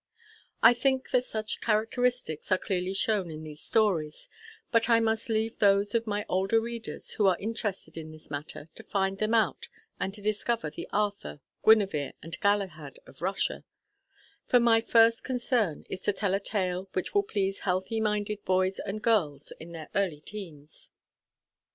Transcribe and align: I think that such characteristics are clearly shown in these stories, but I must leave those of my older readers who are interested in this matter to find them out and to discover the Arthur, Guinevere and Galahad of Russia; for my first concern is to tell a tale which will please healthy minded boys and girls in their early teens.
I 0.63 0.73
think 0.73 1.11
that 1.11 1.25
such 1.25 1.61
characteristics 1.61 2.51
are 2.51 2.57
clearly 2.57 2.95
shown 2.95 3.29
in 3.29 3.43
these 3.43 3.61
stories, 3.61 4.27
but 4.71 4.89
I 4.89 4.99
must 4.99 5.29
leave 5.29 5.59
those 5.59 5.93
of 5.93 6.07
my 6.07 6.25
older 6.27 6.59
readers 6.59 7.11
who 7.11 7.27
are 7.27 7.37
interested 7.39 7.95
in 7.97 8.09
this 8.09 8.31
matter 8.31 8.65
to 8.73 8.81
find 8.83 9.19
them 9.19 9.35
out 9.35 9.67
and 9.99 10.11
to 10.15 10.19
discover 10.23 10.71
the 10.71 10.89
Arthur, 10.91 11.39
Guinevere 11.63 12.13
and 12.23 12.39
Galahad 12.39 12.97
of 13.05 13.21
Russia; 13.21 13.63
for 14.47 14.59
my 14.59 14.81
first 14.81 15.23
concern 15.23 15.85
is 15.87 16.01
to 16.01 16.13
tell 16.13 16.33
a 16.33 16.39
tale 16.39 16.89
which 16.93 17.13
will 17.13 17.21
please 17.21 17.59
healthy 17.59 17.99
minded 18.01 18.43
boys 18.43 18.79
and 18.79 19.03
girls 19.03 19.53
in 19.59 19.71
their 19.71 19.89
early 19.93 20.21
teens. 20.21 20.89